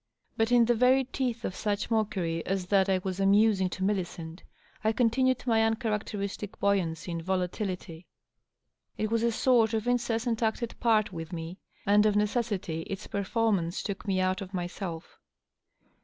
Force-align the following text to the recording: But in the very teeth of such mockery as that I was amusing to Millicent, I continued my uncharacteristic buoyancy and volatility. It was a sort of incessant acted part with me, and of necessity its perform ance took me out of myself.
But 0.35 0.51
in 0.51 0.65
the 0.65 0.73
very 0.73 1.03
teeth 1.03 1.45
of 1.45 1.53
such 1.55 1.91
mockery 1.91 2.43
as 2.47 2.65
that 2.69 2.89
I 2.89 3.01
was 3.03 3.19
amusing 3.19 3.69
to 3.69 3.83
Millicent, 3.83 4.41
I 4.83 4.93
continued 4.93 5.45
my 5.45 5.61
uncharacteristic 5.63 6.59
buoyancy 6.59 7.11
and 7.11 7.21
volatility. 7.21 8.07
It 8.97 9.11
was 9.11 9.21
a 9.21 9.31
sort 9.31 9.75
of 9.75 9.85
incessant 9.85 10.41
acted 10.41 10.73
part 10.79 11.13
with 11.13 11.31
me, 11.31 11.59
and 11.85 12.07
of 12.07 12.15
necessity 12.15 12.81
its 12.89 13.05
perform 13.05 13.59
ance 13.59 13.83
took 13.83 14.07
me 14.07 14.19
out 14.19 14.41
of 14.41 14.55
myself. 14.55 15.19